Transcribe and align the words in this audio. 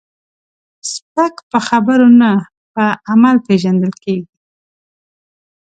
سپک 0.91 1.35
په 1.49 1.57
خبرو 1.67 2.07
نه، 2.21 2.31
په 2.73 2.83
عمل 3.09 3.35
پیژندل 3.47 3.93
کېږي. 4.03 4.35